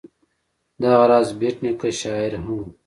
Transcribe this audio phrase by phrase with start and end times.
[0.81, 2.63] دغه راز بېټ نیکه شاعر هم و.